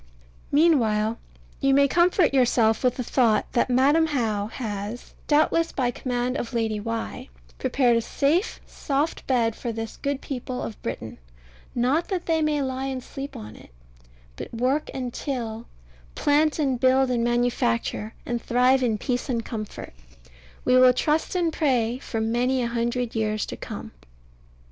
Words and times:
Meanwhile 0.51 1.19
you 1.59 1.75
may 1.75 1.87
comfort 1.87 2.33
yourself 2.33 2.83
with 2.83 2.95
the 2.95 3.03
thought 3.03 3.45
that 3.51 3.69
Madam 3.69 4.07
How 4.07 4.47
has 4.47 5.13
(doubtless 5.27 5.71
by 5.71 5.91
command 5.91 6.37
of 6.37 6.55
Lady 6.55 6.79
Why) 6.79 7.29
prepared 7.59 7.95
a 7.95 8.01
safe 8.01 8.59
soft 8.65 9.27
bed 9.27 9.55
for 9.55 9.71
this 9.71 9.97
good 9.97 10.19
people 10.19 10.63
of 10.63 10.81
Britain 10.81 11.19
not 11.75 12.07
that 12.07 12.25
they 12.25 12.41
may 12.41 12.63
lie 12.63 12.87
and 12.87 13.03
sleep 13.03 13.35
on 13.35 13.55
it, 13.55 13.69
but 14.37 14.51
work 14.51 14.89
and 14.91 15.13
till, 15.13 15.67
plant 16.15 16.57
and 16.57 16.79
build 16.79 17.11
and 17.11 17.23
manufacture, 17.23 18.15
and 18.25 18.41
thrive 18.41 18.81
in 18.81 18.97
peace 18.97 19.29
and 19.29 19.45
comfort, 19.45 19.93
we 20.65 20.77
will 20.77 20.93
trust 20.93 21.35
and 21.35 21.53
pray, 21.53 21.99
for 21.99 22.19
many 22.19 22.63
a 22.63 22.67
hundred 22.67 23.13
years 23.13 23.45
to 23.45 23.55
come. 23.55 23.91